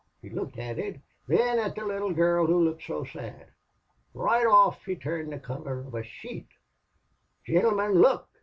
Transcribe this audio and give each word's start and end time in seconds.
He 0.19 0.31
looked 0.31 0.57
at 0.57 0.79
it 0.79 0.99
thin 1.27 1.59
at 1.59 1.75
the 1.75 1.85
little 1.85 2.11
gurl 2.11 2.47
who 2.47 2.63
looked 2.63 2.81
so 2.81 3.03
sad. 3.05 3.49
Roight 4.15 4.47
off 4.51 4.83
he 4.83 4.95
turned 4.95 5.31
the 5.31 5.37
color 5.37 5.77
of 5.77 5.93
a 5.93 6.01
sheet. 6.01 6.47
'Gintlemen, 7.45 8.01
look! 8.01 8.27